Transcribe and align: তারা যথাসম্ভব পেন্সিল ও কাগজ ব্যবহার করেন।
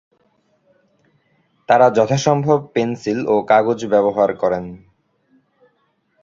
তারা 1.69 1.87
যথাসম্ভব 1.89 2.59
পেন্সিল 2.73 3.19
ও 3.27 3.35
কাগজ 3.43 3.79
ব্যবহার 3.85 4.29
করেন। 4.33 4.65